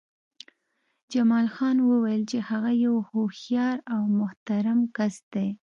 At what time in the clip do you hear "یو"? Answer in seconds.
2.85-2.95